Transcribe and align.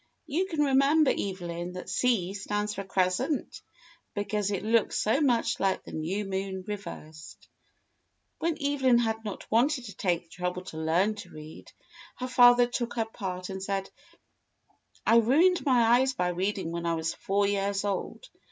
"You 0.25 0.47
can 0.47 0.61
remember, 0.63 1.11
Eve 1.11 1.41
lyn, 1.41 1.73
that 1.73 1.87
C 1.87 2.33
stands 2.33 2.73
for 2.73 2.83
crescent, 2.83 3.61
because 4.15 4.49
it 4.49 4.63
looks 4.65 4.97
so 4.97 5.21
much 5.21 5.59
like 5.59 5.83
the 5.83 5.91
new 5.91 6.25
moon 6.25 6.63
reversed." 6.65 7.47
When 8.39 8.57
Evelyn 8.59 8.97
had 8.97 9.23
not 9.23 9.45
wanted 9.51 9.85
to 9.85 9.95
take 9.95 10.23
the 10.23 10.29
trouble 10.29 10.63
to 10.63 10.77
learn 10.77 11.13
to 11.17 11.29
read, 11.29 11.71
her 12.15 12.27
father 12.27 12.65
took 12.65 12.95
her 12.95 13.05
part 13.05 13.49
and 13.49 13.61
said: 13.61 13.91
"I 15.05 15.17
ruined 15.17 15.63
my 15.67 15.99
eyes 15.99 16.13
by 16.13 16.29
reading 16.29 16.71
when 16.71 16.87
I 16.87 16.95
was 16.95 17.13
four 17.13 17.45
years 17.45 17.85
old. 17.85 18.27